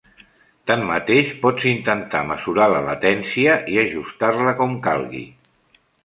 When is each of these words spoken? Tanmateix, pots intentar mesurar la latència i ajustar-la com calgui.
Tanmateix, 0.69 1.33
pots 1.41 1.65
intentar 1.71 2.21
mesurar 2.29 2.67
la 2.71 2.79
latència 2.85 3.57
i 3.75 3.77
ajustar-la 3.83 4.55
com 4.63 4.73
calgui. 4.89 5.23